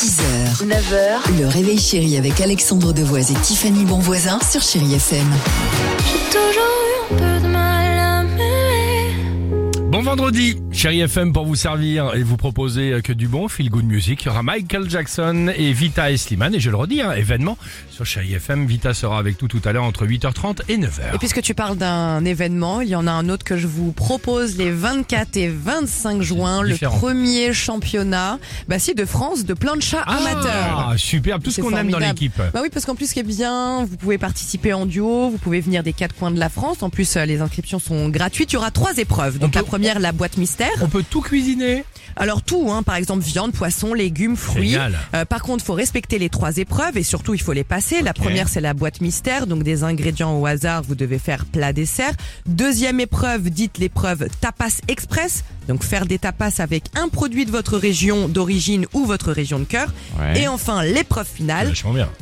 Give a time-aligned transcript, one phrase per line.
[0.00, 5.26] 6h, 9h, le réveil chéri avec Alexandre Devoise et Tiffany Bonvoisin sur Chérie FM.
[6.30, 7.77] toujours eu un peu de mal
[10.08, 13.84] vendredi, chérie FM pour vous servir et vous proposer euh, que du bon feel good
[13.84, 14.22] music.
[14.22, 17.58] Il y aura Michael Jackson et Vita et Slimane et je le redis, hein, événement
[17.90, 18.64] sur chérie FM.
[18.64, 21.14] Vita sera avec tout tout à l'heure entre 8h30 et 9h.
[21.14, 23.92] Et puisque tu parles d'un événement, il y en a un autre que je vous
[23.92, 26.96] propose les 24 et 25 juin, le différent.
[26.96, 30.88] premier championnat bah si, de France de plancha amateur.
[30.90, 32.40] Ah, superbe, tout ce qu'on aime dans l'équipe.
[32.54, 35.38] Bah oui, parce qu'en plus, ce qui est bien, vous pouvez participer en duo, vous
[35.38, 36.82] pouvez venir des quatre coins de la France.
[36.82, 38.52] En plus, euh, les inscriptions sont gratuites.
[38.52, 39.38] Il y aura trois épreuves.
[39.38, 40.70] Donc la première, la boîte mystère.
[40.80, 41.84] On peut tout cuisiner.
[42.16, 44.76] Alors tout, hein, par exemple viande, poisson, légumes, fruits.
[45.14, 48.02] Euh, par contre, faut respecter les trois épreuves et surtout il faut les passer.
[48.02, 50.82] La première c'est la boîte mystère, donc des ingrédients au hasard.
[50.82, 52.12] Vous devez faire plat dessert.
[52.46, 55.44] Deuxième épreuve, dite l'épreuve tapas express.
[55.68, 59.64] Donc faire des tapas avec un produit de votre région d'origine ou votre région de
[59.64, 59.92] cœur.
[60.18, 60.40] Ouais.
[60.40, 61.72] Et enfin l'épreuve finale,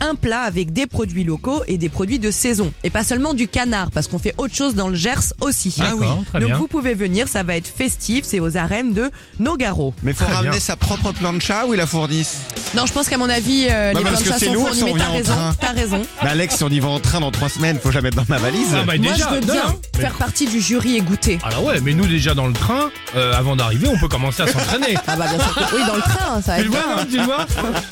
[0.00, 2.72] un plat avec des produits locaux et des produits de saison.
[2.82, 5.74] Et pas seulement du canard, parce qu'on fait autre chose dans le Gers aussi.
[5.78, 6.58] D'accord, très Donc bien.
[6.58, 9.94] vous pouvez venir, ça va être festif, c'est aux arènes de Nogaro.
[10.02, 10.60] Mais faut Très ramener bien.
[10.60, 12.38] sa propre plancha ou ils la fournissent
[12.74, 15.10] Non, je pense qu'à mon avis, euh, Bah, les planchas sont lourd on mais t'as
[15.10, 16.02] raison, t'as raison.
[16.20, 18.38] Alex, si on y va en train dans trois semaines, faut jamais mettre dans ma
[18.38, 18.68] valise.
[18.72, 21.38] Ah, bah, Moi, déjà, je veux bien non, mais- faire partie du jury et goûter.
[21.44, 24.46] Alors ouais, mais nous déjà dans le train, euh, avant d'arriver, on peut commencer à
[24.46, 24.94] s'entraîner.
[25.06, 26.80] Ah bah bien sûr que oui, dans le train, ça va tu être le vois,
[27.00, 27.46] hein, tu le vois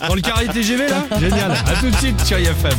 [0.08, 1.04] Dans le carré TGV là?
[1.20, 1.52] Génial.
[1.52, 2.78] À tout de suite, chérie FM.